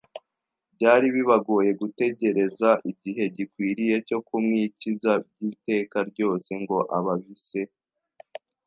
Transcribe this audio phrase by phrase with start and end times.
[0.75, 7.61] Byari bibagoye gutegereza igihe gikwiriye cyo kumwikiza by'iteka ryose, ngo ababise